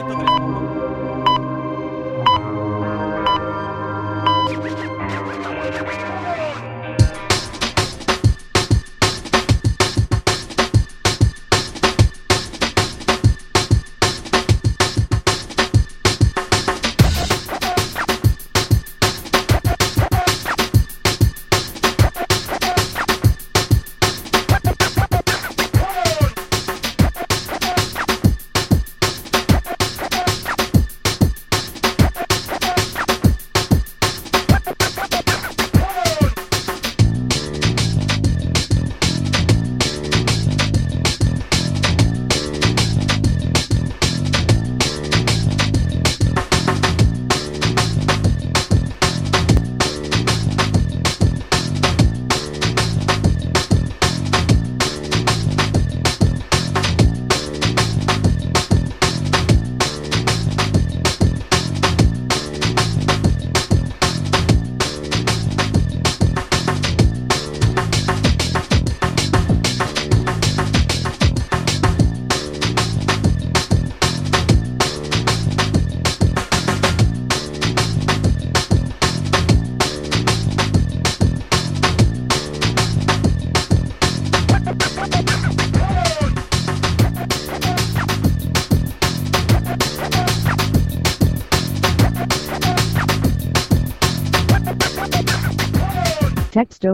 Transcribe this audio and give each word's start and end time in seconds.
103. 0.00 0.37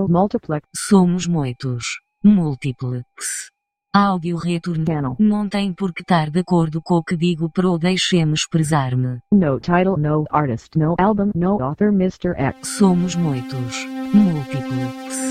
Multiplex 0.09 0.69
Somos 0.77 1.27
muitos. 1.27 1.85
Múltiplex. 2.23 3.51
Áudio 3.95 4.37
retorno. 4.37 4.85
channel. 4.85 5.17
Não 5.21 5.49
tem 5.49 5.73
por 5.73 5.93
que 5.93 6.03
estar 6.03 6.29
de 6.29 6.41
acordo 6.41 6.83
com 6.83 6.97
o 6.97 7.05
que 7.05 7.17
digo 7.17 7.49
pro 7.49 7.79
deixemos 7.79 8.41
expressar-me. 8.41 9.21
No 9.33 9.61
title, 9.61 9.97
no 9.97 10.25
artist, 10.31 10.77
no 10.77 10.97
album, 10.99 11.31
no 11.35 11.63
author, 11.63 11.89
Mr. 11.89 12.35
X. 12.37 12.77
Somos 12.77 13.15
muitos. 13.15 13.87
Múltiplex. 14.13 15.24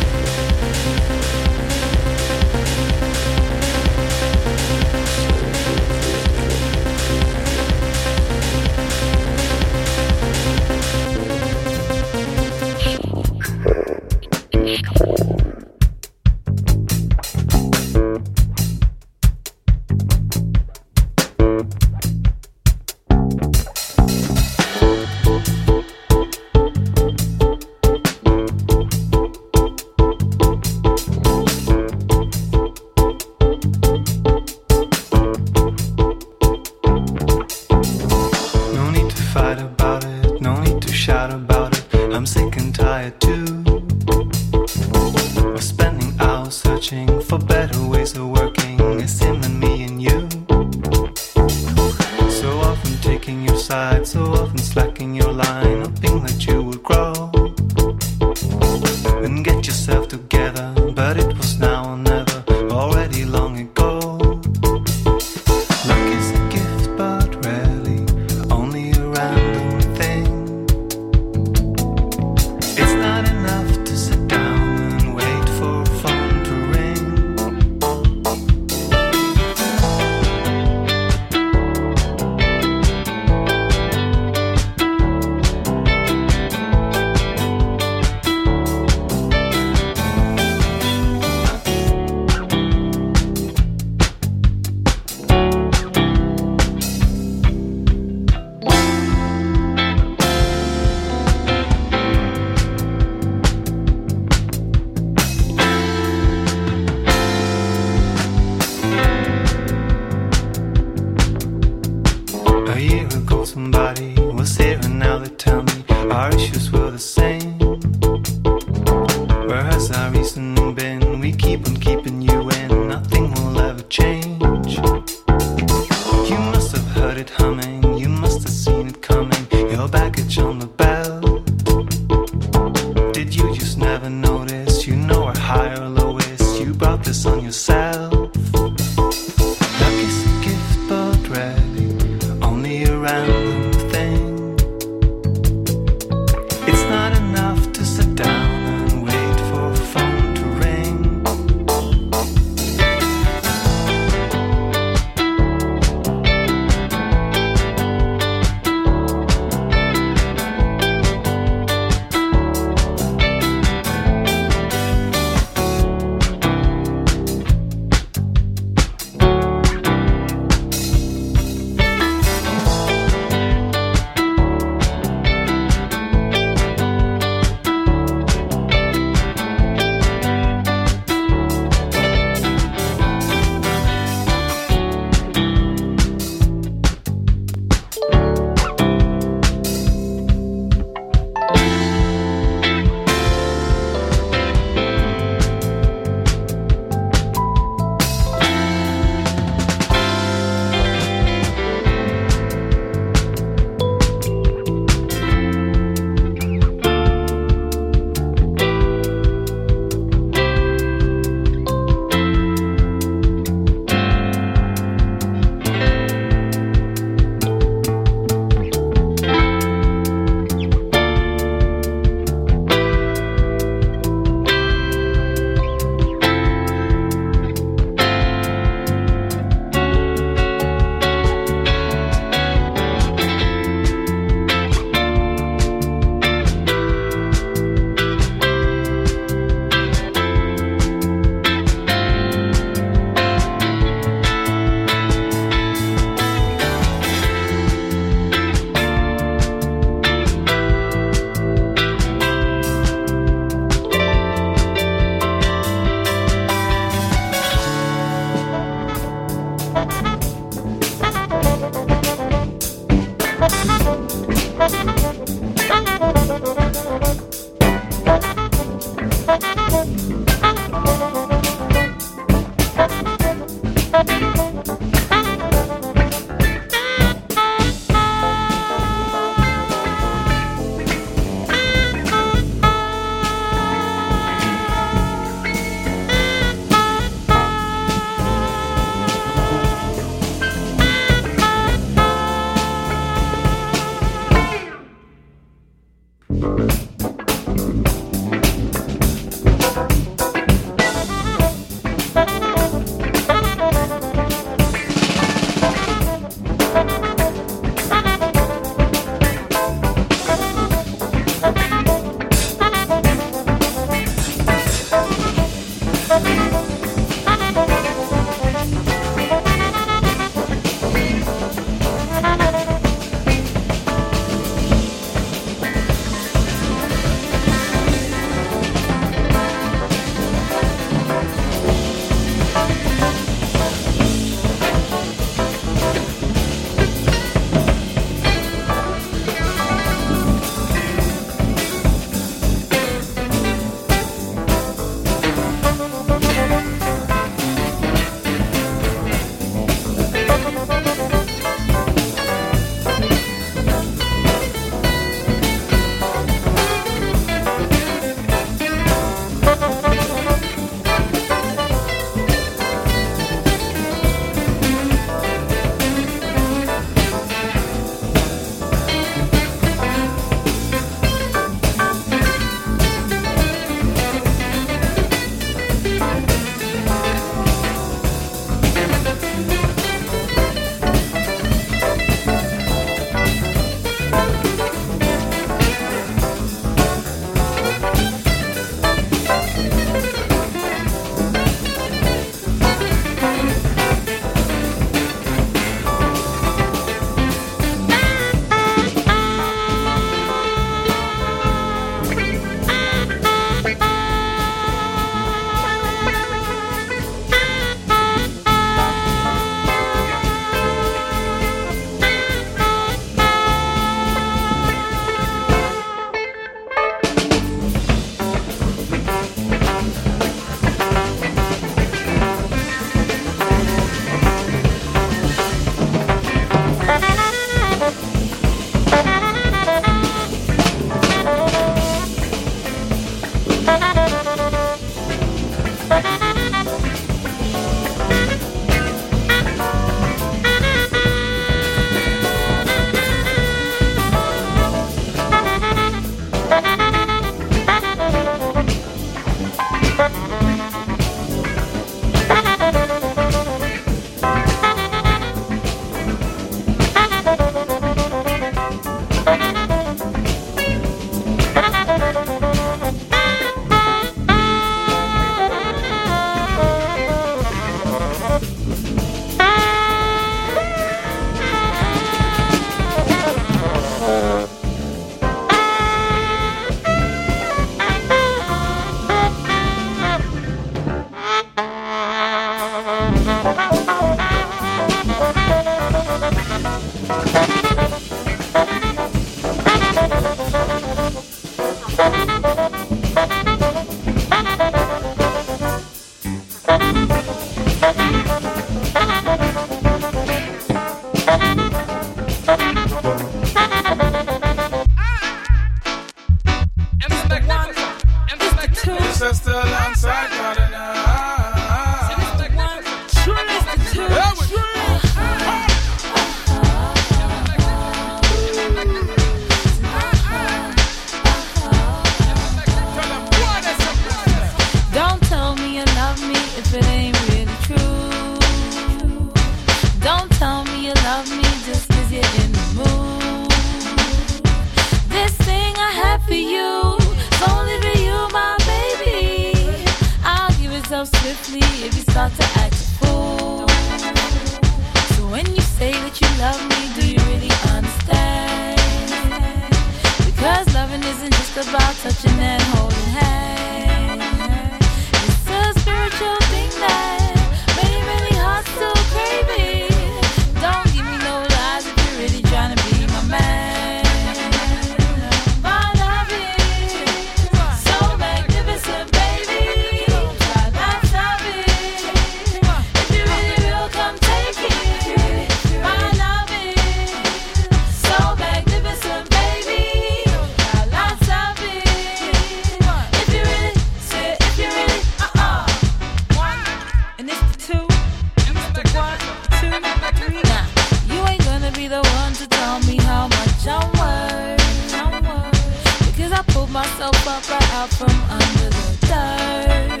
myself 596.86 597.26
up 597.26 597.42
right 597.50 597.74
out 597.74 597.90
from 597.98 598.16
under 598.30 598.68
the 598.78 598.88
dirt. 599.10 600.00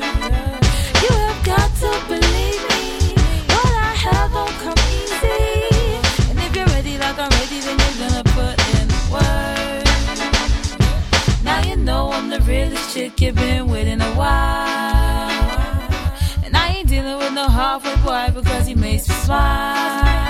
You 1.02 1.10
have 1.24 1.40
got 1.52 1.70
to 1.82 1.90
believe 2.12 2.62
me. 2.70 2.84
What 3.50 3.72
I 3.90 3.92
have 4.06 4.30
don't 4.38 4.56
come 4.64 4.80
easy. 4.94 5.42
And 6.30 6.38
if 6.46 6.54
you're 6.54 6.70
ready, 6.76 6.94
like 6.98 7.18
I'm 7.18 7.32
ready, 7.40 7.58
then 7.66 7.76
you're 7.82 7.98
gonna 8.02 8.24
put 8.38 8.56
in 8.74 8.84
the 8.94 9.00
work. 9.14 9.86
Now 11.42 11.60
you 11.68 11.76
know 11.76 12.12
I'm 12.12 12.28
the 12.30 12.40
realest 12.42 12.94
chick 12.94 13.20
you've 13.20 13.34
been 13.34 13.66
waiting 13.68 14.00
a 14.00 14.12
while. 14.20 15.30
And 16.44 16.56
I 16.56 16.68
ain't 16.76 16.88
dealing 16.88 17.18
with 17.18 17.32
no 17.32 17.48
halfway 17.48 17.96
boy 18.06 18.30
because 18.32 18.66
he 18.68 18.74
makes 18.76 19.08
me 19.08 19.14
smile. 19.26 20.25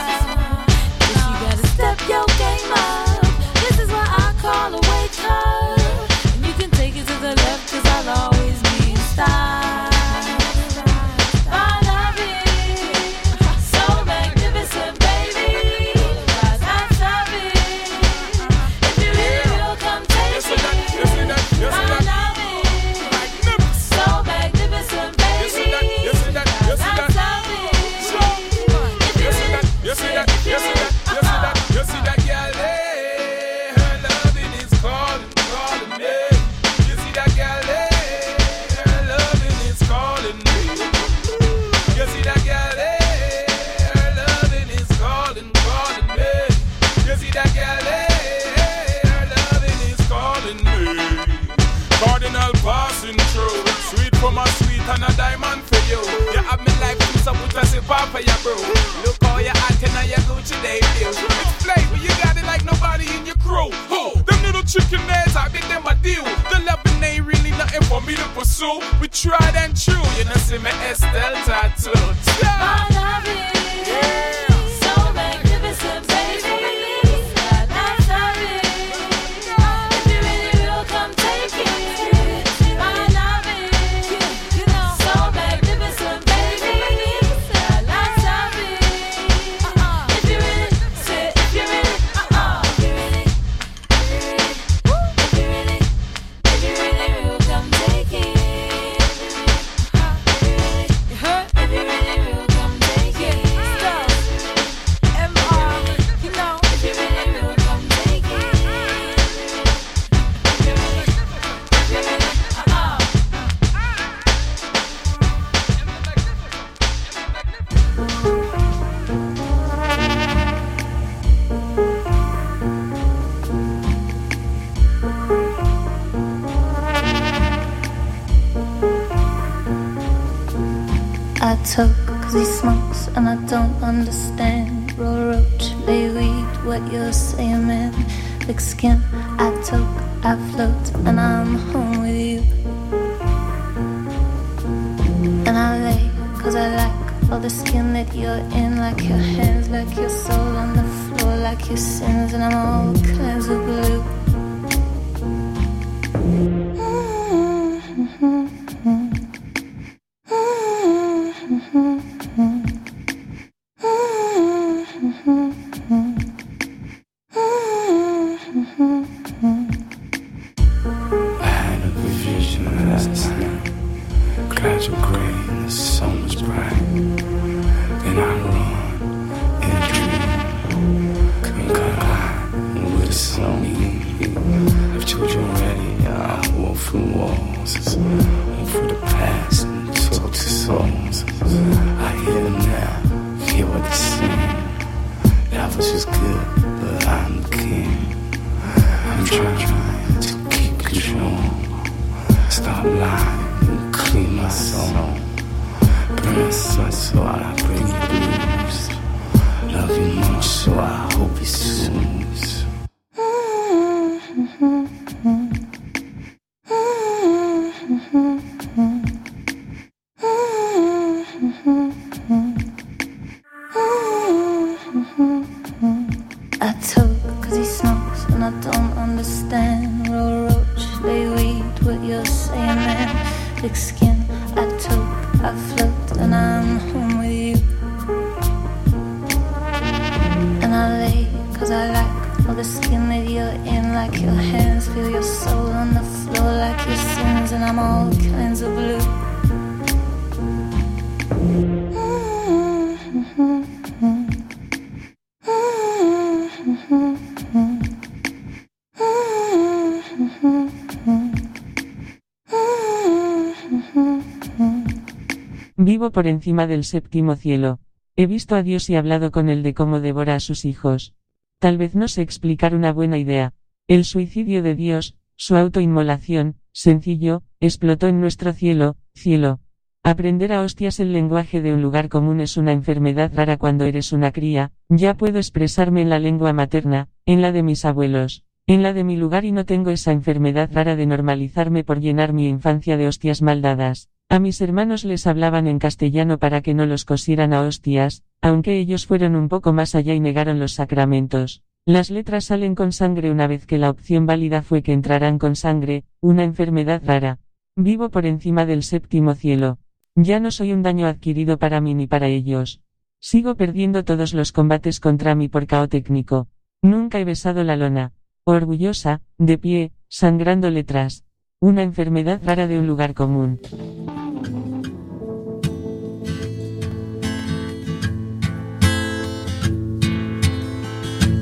Por 266.17 266.27
encima 266.27 266.67
del 266.67 266.85
séptimo 266.85 267.37
cielo. 267.37 267.79
He 268.17 268.27
visto 268.27 268.55
a 268.55 268.63
Dios 268.63 268.89
y 268.89 268.97
hablado 268.97 269.31
con 269.31 269.51
él 269.51 269.63
de 269.63 269.75
cómo 269.75 270.01
devora 270.01 270.35
a 270.35 270.41
sus 270.41 270.65
hijos. 270.65 271.13
Tal 271.59 271.77
vez 271.77 271.95
no 271.95 272.09
sé 272.09 272.23
explicar 272.23 272.75
una 272.75 272.91
buena 272.91 273.19
idea. 273.19 273.53
El 273.87 274.07
suicidio 274.07 274.63
de 274.63 274.75
Dios, 274.75 275.15
su 275.37 275.57
autoinmolación, 275.57 276.57
sencillo, 276.73 277.43
explotó 277.61 278.09
en 278.09 278.23
nuestro 278.23 278.55
cielo, 278.55 278.97
cielo. 279.15 279.61
Aprender 280.03 280.55
a 280.55 280.63
hostias 280.63 281.01
el 281.01 281.13
lenguaje 281.13 281.61
de 281.61 281.75
un 281.75 281.83
lugar 281.83 282.09
común 282.09 282.41
es 282.41 282.57
una 282.57 282.73
enfermedad 282.73 283.31
rara 283.35 283.59
cuando 283.59 283.85
eres 283.85 284.11
una 284.15 284.33
cría, 284.33 284.73
ya 284.89 285.19
puedo 285.19 285.37
expresarme 285.37 286.01
en 286.01 286.09
la 286.09 286.19
lengua 286.19 286.55
materna, 286.55 287.11
en 287.27 287.43
la 287.43 287.53
de 287.53 287.63
mis 287.63 287.85
abuelos, 287.85 288.43
en 288.67 288.83
la 288.83 288.95
de 288.95 289.05
mi 289.05 289.17
lugar 289.19 289.45
y 289.45 289.53
no 289.53 289.67
tengo 289.67 289.91
esa 289.91 290.13
enfermedad 290.13 290.71
rara 290.73 290.97
de 290.97 291.05
normalizarme 291.05 291.85
por 291.85 292.01
llenar 292.01 292.33
mi 292.33 292.49
infancia 292.49 292.97
de 292.97 293.07
hostias 293.07 293.43
maldadas. 293.43 294.09
A 294.29 294.41
mis 294.41 294.61
hermanos 294.61 295.05
les 295.05 295.27
hablaban 295.29 295.69
en 295.69 295.79
castellano 295.79 296.39
para 296.39 296.61
que 296.61 296.75
no 296.75 296.85
los 296.85 297.05
cosieran 297.05 297.53
a 297.53 297.63
hostias, 297.63 298.25
aunque 298.41 298.77
ellos 298.79 299.07
fueron 299.07 299.37
un 299.37 299.49
poco 299.49 299.73
más 299.73 299.95
allá 299.95 300.15
y 300.15 300.21
negaron 300.21 300.59
los 300.59 300.73
sacramentos. 300.73 301.63
Las 301.85 302.11
letras 302.11 302.47
salen 302.47 302.75
con 302.75 302.91
sangre 302.91 303.31
una 303.31 303.47
vez 303.47 303.67
que 303.67 303.79
la 303.79 303.89
opción 303.89 304.27
válida 304.27 304.63
fue 304.63 304.83
que 304.83 304.93
entrarán 304.93 305.39
con 305.39 305.55
sangre, 305.55 306.03
una 306.21 306.43
enfermedad 306.43 307.03
rara. 307.05 307.39
Vivo 307.77 308.09
por 308.09 308.27
encima 308.27 308.67
del 308.67 308.83
séptimo 308.83 309.35
cielo. 309.35 309.79
Ya 310.17 310.41
no 310.41 310.51
soy 310.51 310.73
un 310.73 310.83
daño 310.83 311.07
adquirido 311.07 311.59
para 311.59 311.81
mí 311.81 311.95
ni 311.95 312.09
para 312.09 312.27
ellos. 312.27 312.81
Sigo 313.21 313.55
perdiendo 313.55 314.05
todos 314.05 314.35
los 314.35 314.51
combates 314.51 314.99
contra 314.99 315.37
mi 315.37 315.49
por 315.49 315.69
cao 315.69 315.89
técnico. 315.89 316.49
Nunca 316.83 317.21
he 317.21 317.25
besado 317.25 317.63
la 317.63 317.77
lona. 317.77 318.13
Orgullosa, 318.43 319.21
de 319.39 319.57
pie, 319.57 319.93
sangrando 320.09 320.71
letras. 320.71 321.25
Una 321.61 321.83
enfermedad 321.83 322.41
rara 322.45 322.67
de 322.67 322.79
un 322.79 322.87
lugar 322.87 323.15
común. 323.15 323.61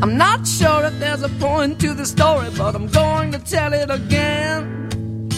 I'm 0.04 0.18
not 0.18 0.46
sure 0.46 0.84
if 0.84 0.98
there's 1.00 1.22
a 1.22 1.30
point 1.30 1.80
to 1.80 1.94
the 1.94 2.04
story, 2.04 2.50
but 2.58 2.74
I'm 2.74 2.88
going 2.88 3.32
to 3.32 3.38
tell 3.38 3.72
it 3.72 3.90
again. 3.90 5.30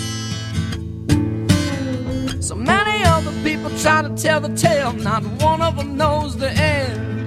So 2.42 2.56
many 2.56 3.04
other 3.04 3.30
people 3.44 3.70
try 3.78 4.02
to 4.02 4.12
tell 4.16 4.40
the 4.40 4.52
tale, 4.56 4.92
not 4.92 5.22
one 5.40 5.62
of 5.62 5.76
them 5.76 5.96
knows 5.96 6.36
the 6.36 6.50
end. 6.50 7.25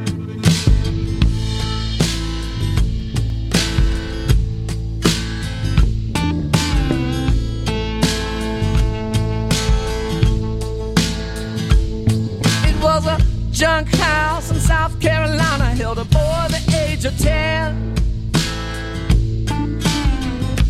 Junk 13.59 13.93
house 13.95 14.51
in 14.51 14.59
South 14.61 14.97
Carolina, 15.01 15.65
held 15.75 15.97
a 15.97 16.05
boy 16.05 16.45
the 16.47 16.61
age 16.87 17.03
of 17.03 17.17
10. 17.17 17.93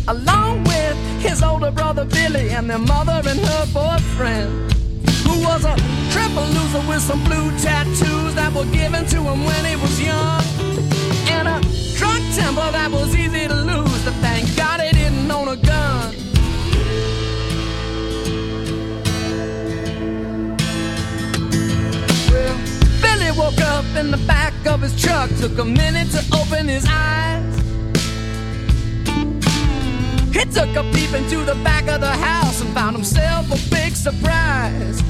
Along 0.08 0.64
with 0.64 0.96
his 1.22 1.40
older 1.40 1.70
brother 1.70 2.04
Billy 2.04 2.50
and 2.50 2.68
their 2.68 2.80
mother 2.80 3.22
and 3.30 3.38
her 3.38 3.66
boyfriend, 3.72 4.72
who 5.22 5.40
was 5.46 5.64
a 5.64 5.76
triple 6.10 6.48
loser 6.56 6.82
with 6.88 7.00
some 7.00 7.22
blue 7.22 7.52
tattoos 7.58 8.34
that 8.34 8.52
were 8.52 8.66
given 8.72 9.06
to 9.06 9.18
him 9.22 9.44
when 9.44 9.64
he 9.64 9.76
was 9.76 10.00
young. 10.00 10.42
And 11.30 11.46
a 11.46 11.60
drunk 11.96 12.22
temper 12.34 12.72
that 12.72 12.90
was 12.90 13.14
easy 13.14 13.46
to 13.46 13.54
lose, 13.54 13.89
Billy 23.30 23.38
woke 23.38 23.60
up 23.60 23.84
in 23.96 24.10
the 24.10 24.16
back 24.26 24.54
of 24.66 24.80
his 24.80 25.00
truck, 25.00 25.30
took 25.38 25.58
a 25.58 25.64
minute 25.64 26.10
to 26.10 26.24
open 26.36 26.66
his 26.66 26.86
eyes. 26.88 27.54
He 30.32 30.44
took 30.46 30.74
a 30.76 30.82
peep 30.92 31.12
into 31.12 31.44
the 31.44 31.54
back 31.62 31.88
of 31.88 32.00
the 32.00 32.10
house 32.10 32.60
and 32.60 32.72
found 32.74 32.96
himself 32.96 33.46
a 33.46 33.70
big 33.70 33.94
surprise. 33.94 35.00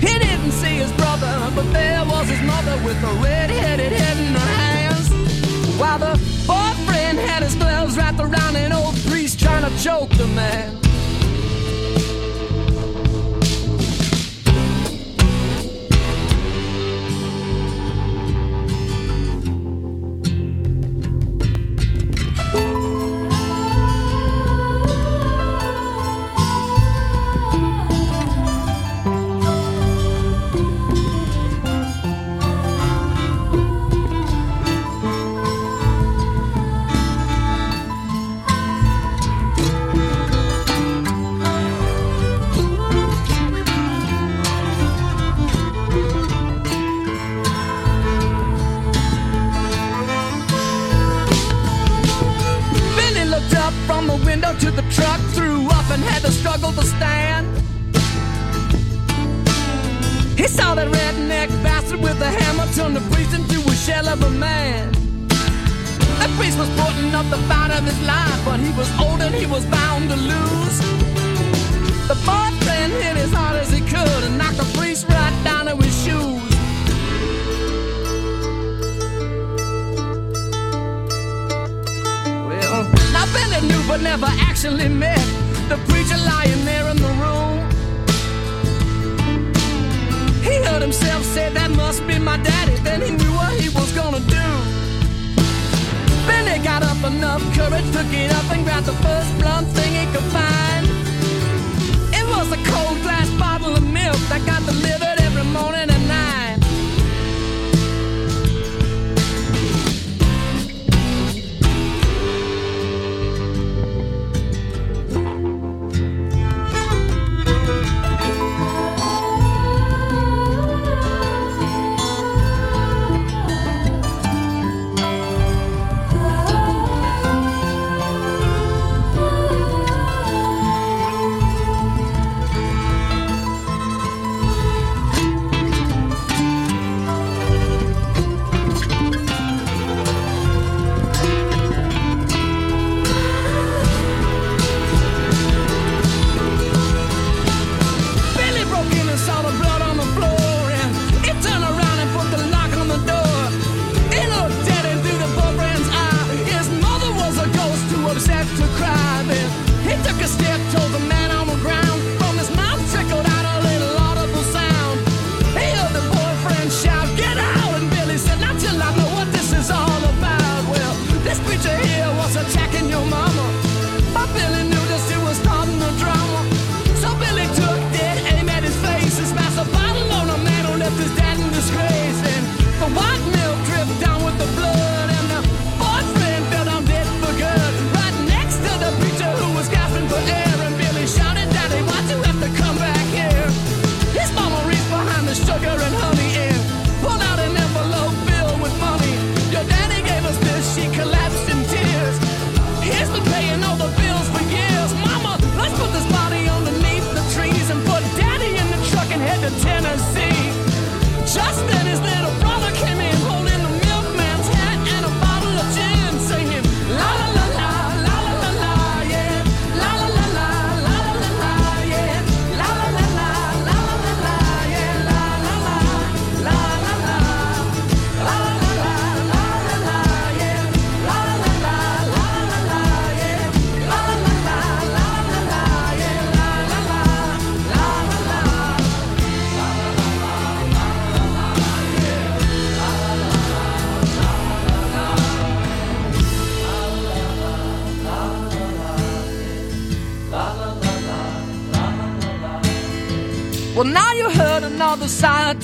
He 0.00 0.18
didn't 0.18 0.52
see 0.52 0.76
his 0.76 0.92
brother, 0.92 1.52
but 1.54 1.70
there 1.72 2.04
was 2.04 2.28
his 2.28 2.40
mother 2.42 2.76
with 2.84 3.02
a 3.02 3.12
red-headed 3.22 3.92
head 3.92 4.16
in 4.18 4.34
her 4.34 4.52
hands. 4.62 5.10
While 5.78 5.98
the 5.98 6.12
boyfriend 6.46 7.18
had 7.18 7.42
his 7.42 7.54
gloves 7.54 7.96
wrapped 7.96 8.20
around 8.20 8.56
an 8.56 8.72
old 8.72 8.96
priest 9.06 9.38
trying 9.38 9.70
to 9.70 9.82
choke 9.82 10.10
the 10.10 10.26
man. 10.28 10.85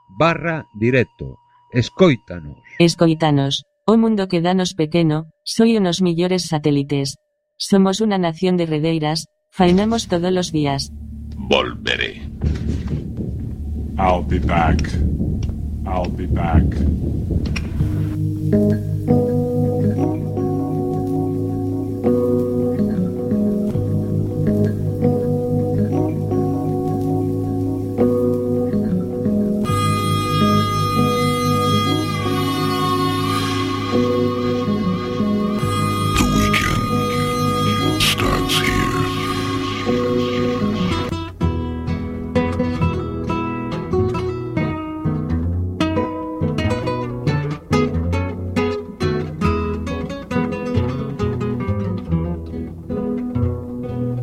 barra 0.07 0.63
directo. 0.79 1.35
Escoítanos. 1.75 2.63
Escoítanos. 2.79 3.67
O 3.83 3.99
mundo 3.99 4.31
que 4.31 4.39
danos 4.39 4.71
pequeno, 4.71 5.27
soy 5.43 5.75
unos 5.75 5.99
millores 6.01 6.47
satélites. 6.47 7.19
Somos 7.59 7.99
una 7.99 8.17
nación 8.17 8.55
de 8.55 8.67
redeiras, 8.67 9.27
faenamos 9.51 10.07
todos 10.07 10.31
los 10.31 10.53
días. 10.53 10.93
Volveré. 11.35 12.23
I'll 13.99 14.23
be 14.23 14.39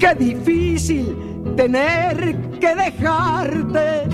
Qué 0.00 0.14
difícil 0.14 1.14
tener 1.56 2.34
que 2.58 2.74
dejarte 2.74 4.08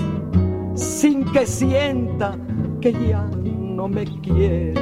sin 0.75 1.23
que 1.31 1.45
sienta 1.45 2.37
que 2.81 2.91
ya 2.91 3.23
no 3.23 3.87
me 3.87 4.03
quiere. 4.19 4.73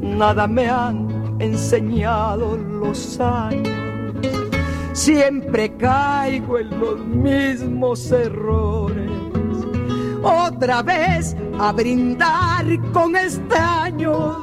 Nada 0.00 0.46
me 0.46 0.68
han 0.68 1.08
enseñado 1.40 2.56
los 2.56 3.18
años, 3.18 3.68
siempre 4.92 5.76
caigo 5.76 6.60
en 6.60 6.78
los 6.78 7.04
mismos 7.04 8.12
errores. 8.12 9.10
Otra 10.22 10.84
vez 10.84 11.36
a 11.58 11.72
brindar 11.72 12.64
con 12.92 13.16
estaños 13.16 14.41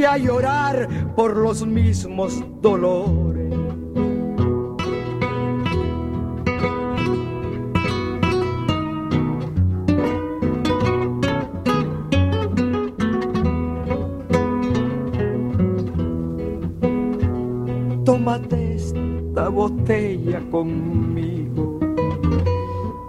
y 0.00 0.04
a 0.04 0.16
llorar 0.16 0.88
por 1.14 1.36
los 1.36 1.66
mismos 1.66 2.42
dolores. 2.62 3.52
Tómate 18.06 18.76
esta 18.76 19.50
botella 19.50 20.40
conmigo 20.50 21.78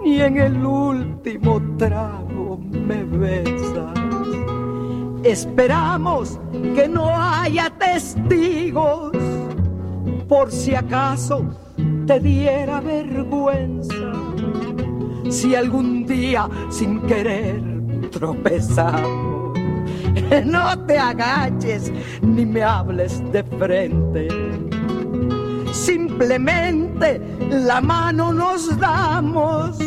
y 0.03 0.19
en 0.19 0.37
el 0.37 0.65
último 0.65 1.61
trago 1.77 2.59
me 2.69 3.05
besas. 3.05 4.00
Esperamos 5.23 6.39
que 6.75 6.87
no 6.87 7.09
haya 7.15 7.69
testigos 7.69 9.11
por 10.27 10.51
si 10.51 10.73
acaso 10.73 11.45
te 12.07 12.19
diera 12.19 12.81
vergüenza. 12.81 14.13
Si 15.29 15.53
algún 15.53 16.07
día 16.07 16.49
sin 16.69 17.01
querer 17.01 17.61
tropezamos, 18.09 19.59
no 20.45 20.85
te 20.87 20.97
agaches 20.97 21.91
ni 22.23 22.43
me 22.45 22.63
hables 22.63 23.21
de 23.31 23.43
frente. 23.43 24.27
Simplemente 25.71 27.21
la 27.49 27.79
mano 27.79 28.33
nos 28.33 28.75
damos 28.79 29.77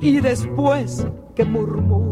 y 0.00 0.20
después 0.20 1.06
que 1.34 1.44
murmure 1.44 2.09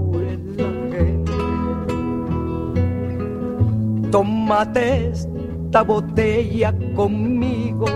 Tómate 4.11 5.11
esta 5.11 5.83
botella 5.83 6.75
conmigo 6.95 7.87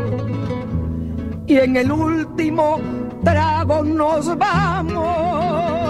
y 1.46 1.56
en 1.56 1.76
el 1.76 1.90
último 1.90 2.78
trago 3.24 3.82
nos 3.82 4.36
vamos. 4.36 5.81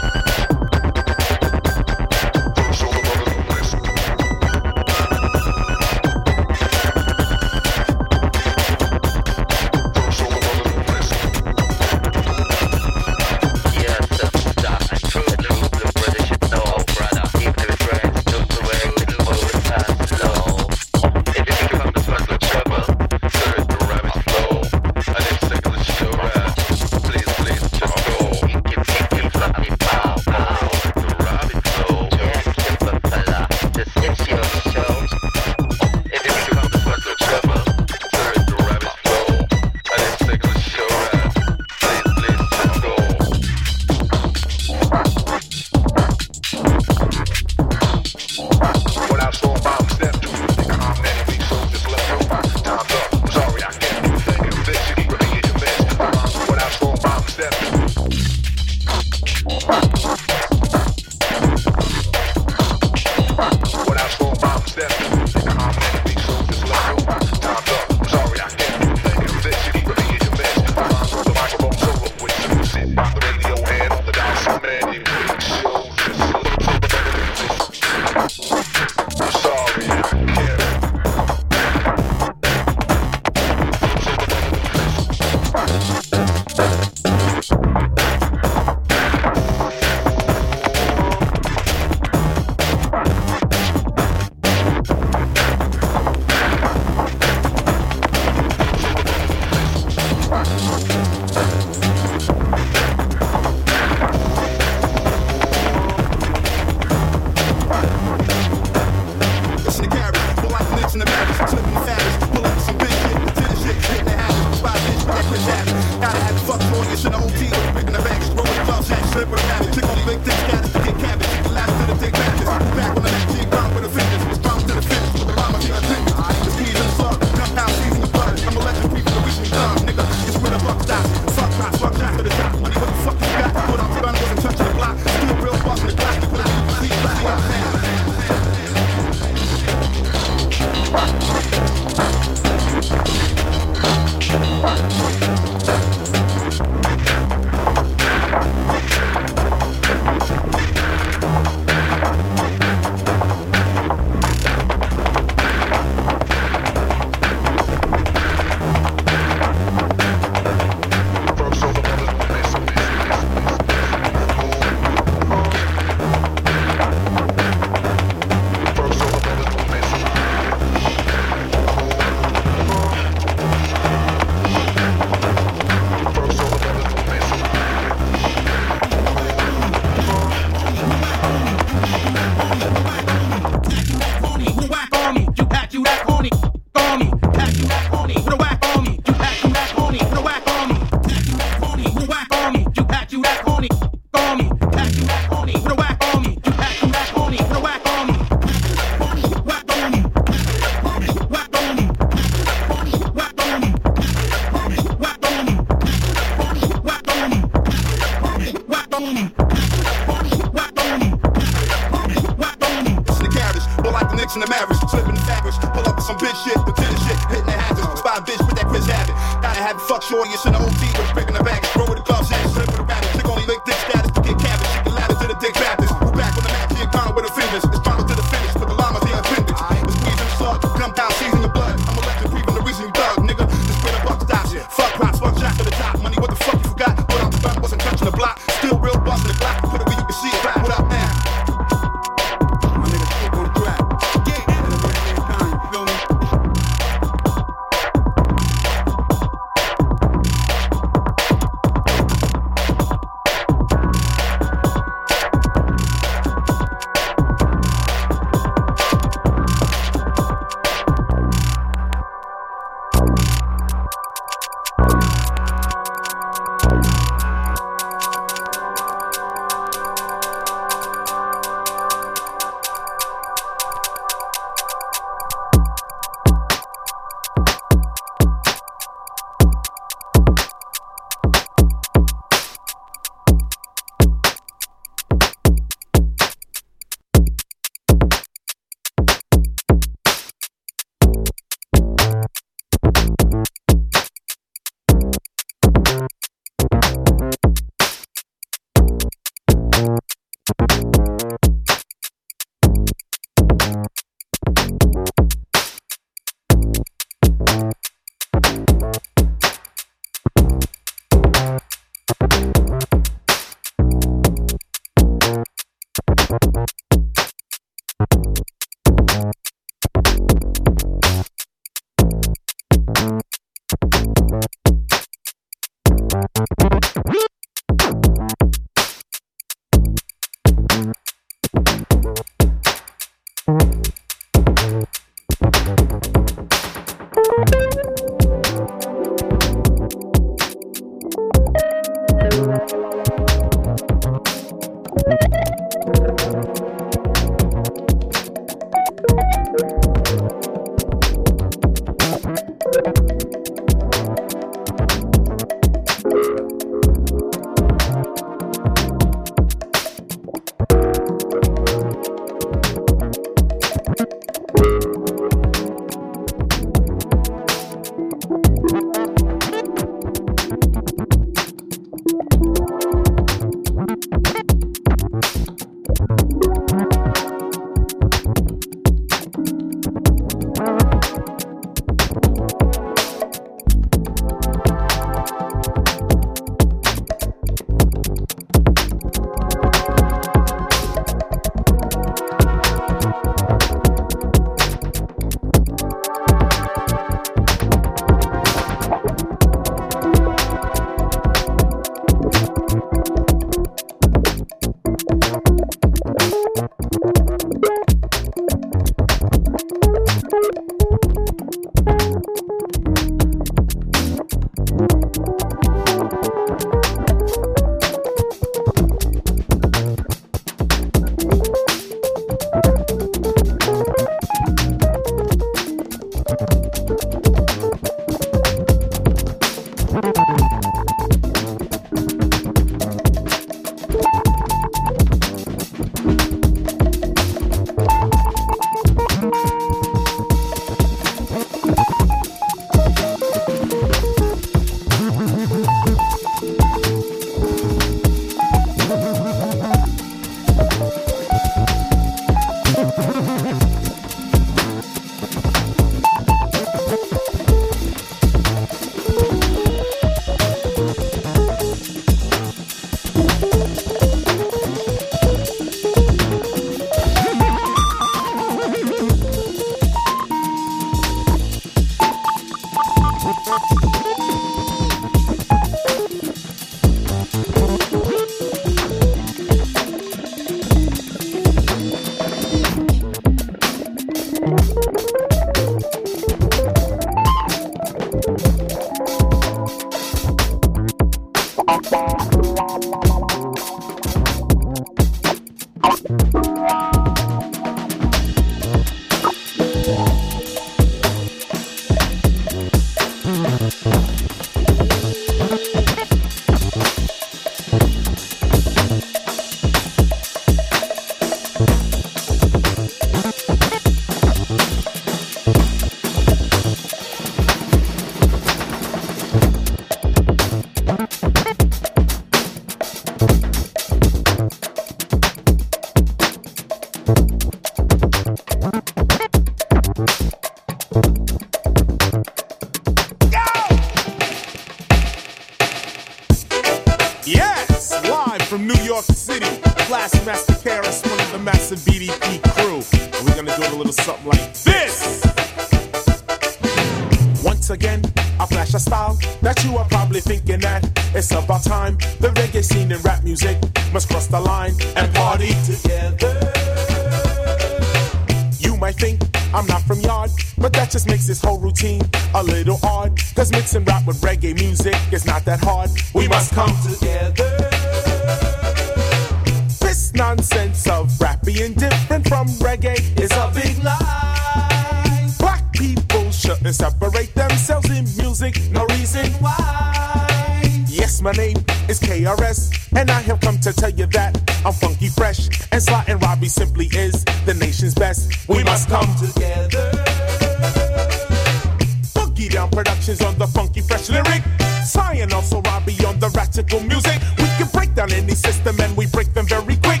Radical 596.56 596.80
music. 596.80 597.20
We 597.38 597.44
can 597.58 597.68
break 597.72 597.94
down 597.94 598.10
any 598.12 598.34
system 598.34 598.80
and 598.80 598.96
we 598.96 599.06
break 599.06 599.32
them 599.34 599.46
very 599.46 599.76
quick. 599.76 600.00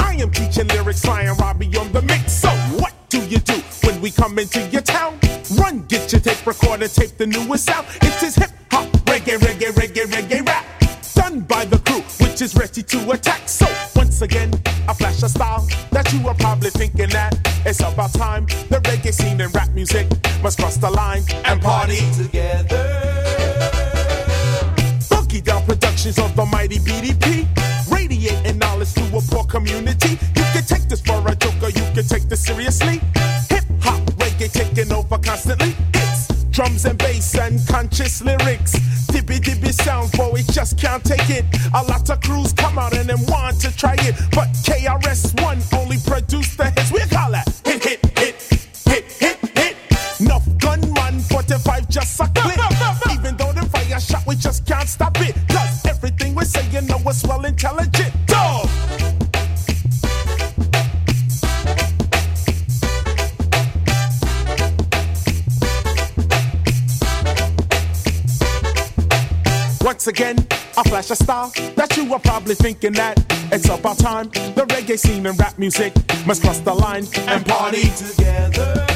I 0.00 0.16
am 0.18 0.30
teaching 0.30 0.66
lyrics, 0.68 1.02
Sly 1.02 1.22
and 1.22 1.38
Robbie 1.40 1.76
on 1.76 1.92
the 1.92 2.02
mix. 2.02 2.32
So 2.32 2.48
what 2.80 2.92
do 3.08 3.20
you 3.26 3.38
do 3.38 3.54
when 3.84 4.00
we 4.00 4.10
come 4.10 4.38
into 4.38 4.60
your 4.68 4.82
town? 4.82 5.18
Run, 5.56 5.84
get 5.86 6.10
your 6.12 6.20
tape 6.20 6.44
recorder, 6.46 6.88
tape 6.88 7.16
the 7.18 7.26
newest 7.26 7.66
sound. 7.66 7.86
Probably 72.54 72.72
thinking 72.72 72.92
that 72.92 73.18
it's 73.52 73.68
about 73.68 73.98
time. 73.98 74.28
The 74.54 74.66
reggae 74.68 74.98
scene 74.98 75.26
and 75.26 75.38
rap 75.38 75.58
music 75.58 75.94
must 76.26 76.42
cross 76.42 76.58
the 76.60 76.74
line 76.74 77.06
and 77.28 77.44
party 77.46 77.88
together. 77.90 78.86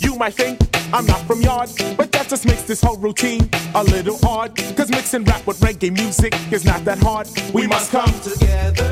You 0.00 0.16
might 0.16 0.34
think 0.34 0.58
I'm 0.92 1.06
not 1.06 1.20
from 1.26 1.40
yard, 1.40 1.70
but 1.96 2.12
that 2.12 2.28
just 2.28 2.46
makes 2.46 2.62
this 2.62 2.80
whole 2.80 2.96
routine 2.96 3.48
a 3.74 3.82
little 3.84 4.18
odd. 4.26 4.56
Cause 4.76 4.90
mixing 4.90 5.24
rap 5.24 5.46
with 5.46 5.58
reggae 5.60 5.92
music 5.92 6.34
is 6.52 6.64
not 6.64 6.84
that 6.84 6.98
hard. 6.98 7.28
We 7.52 7.66
must 7.66 7.90
come 7.90 8.12
together. 8.20 8.88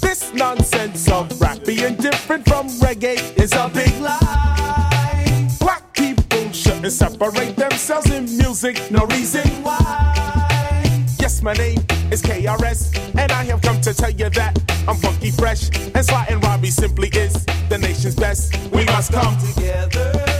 This 0.00 0.32
nonsense 0.34 1.08
of 1.10 1.40
rap 1.40 1.64
being 1.64 1.96
different 1.96 2.46
from 2.46 2.68
reggae 2.80 3.18
is 3.38 3.52
a 3.52 3.68
big 3.68 4.00
lie. 4.00 5.48
Black 5.60 5.92
people 5.94 6.52
shouldn't 6.52 6.92
separate 6.92 7.56
themselves 7.56 8.10
in 8.10 8.24
music, 8.36 8.90
no 8.90 9.04
reason 9.06 9.46
why. 9.62 10.19
Yes, 11.30 11.42
my 11.42 11.52
name 11.52 11.78
is 12.10 12.22
KRS, 12.22 13.14
and 13.16 13.30
I 13.30 13.44
have 13.44 13.62
come 13.62 13.80
to 13.82 13.94
tell 13.94 14.10
you 14.10 14.28
that 14.30 14.58
I'm 14.88 14.96
funky 14.96 15.30
fresh, 15.30 15.70
and 15.94 16.04
Sly 16.04 16.26
and 16.28 16.42
Robbie 16.42 16.70
simply 16.70 17.06
is 17.10 17.46
the 17.68 17.78
nation's 17.78 18.16
best. 18.16 18.56
We 18.72 18.84
must 18.86 19.12
come 19.12 19.36
together. 19.38 20.39